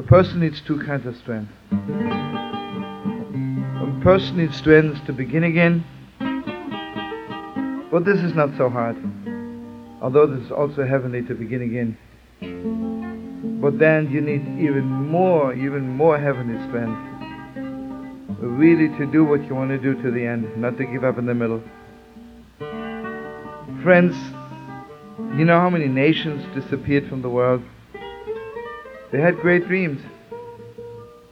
[0.00, 1.52] A person needs two kinds of strength.
[1.70, 1.76] A
[4.02, 5.84] person needs strength to begin again,
[7.92, 8.96] but this is not so hard.
[10.00, 11.98] Although this is also heavenly to begin again.
[13.60, 16.98] But then you need even more, even more heavenly strength.
[18.40, 21.18] Really to do what you want to do to the end, not to give up
[21.18, 21.62] in the middle.
[23.82, 24.16] Friends,
[25.38, 27.62] you know how many nations disappeared from the world?
[29.12, 30.00] They had great dreams.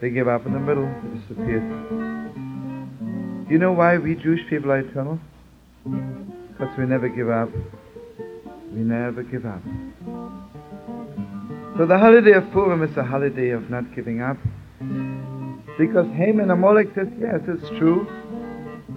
[0.00, 1.62] They gave up in the middle, disappeared.
[3.46, 5.18] Do you know why we Jewish people are eternal?
[5.84, 7.50] Because we never give up.
[8.72, 9.62] We never give up.
[11.76, 14.36] So the holiday of Purim is a holiday of not giving up.
[15.78, 18.06] Because Haman Amalek says, yes, it's true.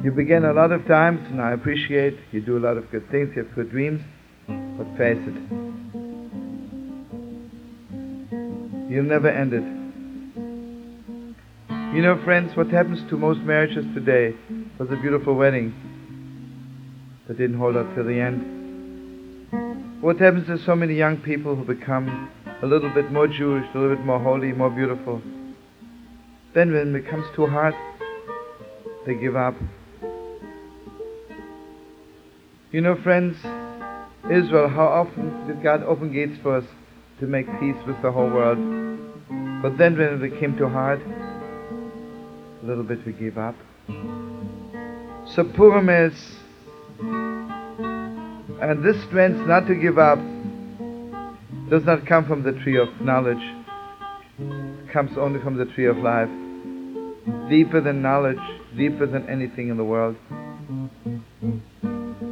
[0.03, 3.07] You begin a lot of times, and I appreciate you do a lot of good
[3.11, 4.01] things, you have good dreams,
[4.47, 5.60] but face it.
[8.91, 9.63] You'll never end it.
[11.95, 14.35] You know, friends, what happens to most marriages today
[14.77, 15.73] was a beautiful wedding
[17.25, 20.01] that didn't hold up till the end.
[20.01, 22.29] What happens to so many young people who become
[22.61, 25.21] a little bit more Jewish, a little bit more holy, more beautiful?
[26.53, 27.73] Then when it becomes too hard,
[29.05, 29.55] they give up.
[32.73, 33.37] You know, friends,
[34.29, 36.65] Israel, how often did God open gates for us
[37.21, 38.57] to make peace with the whole world?
[39.61, 43.55] But then when it became too hard, a little bit we gave up.
[45.27, 46.13] So Purim is
[48.61, 50.19] and this strength not to give up
[51.69, 53.41] does not come from the tree of knowledge.
[54.39, 56.29] It comes only from the tree of life.
[57.49, 58.39] Deeper than knowledge,
[58.75, 60.15] deeper than anything in the world.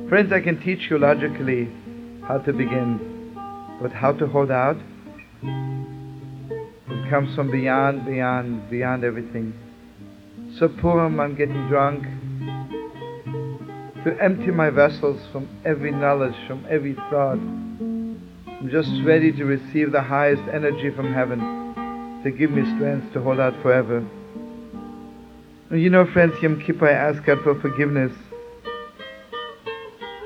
[0.09, 1.69] Friends, I can teach you logically
[2.27, 3.18] how to begin,
[3.81, 4.77] but how to hold out?
[5.41, 9.53] It comes from beyond, beyond, beyond everything.
[10.57, 12.03] So Purim, I'm getting drunk
[14.03, 17.37] to empty my vessels from every knowledge, from every thought.
[17.37, 21.39] I'm just ready to receive the highest energy from heaven
[22.23, 24.05] to give me strength to hold out forever.
[25.69, 28.11] And you know, friends, Yom Kippur, I ask God for forgiveness.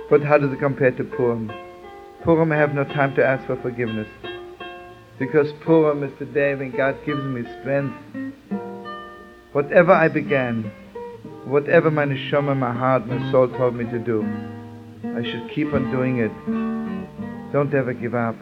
[0.10, 1.52] But how does it compare to Purim?
[2.24, 4.08] Purim, I have no time to ask for forgiveness.
[5.20, 7.94] Because Purim is the day when God gives me strength.
[9.52, 10.72] Whatever I began,
[11.44, 14.24] whatever my neshama, my heart, my soul told me to do,
[15.04, 16.32] I should keep on doing it.
[17.52, 18.36] Don't ever give up.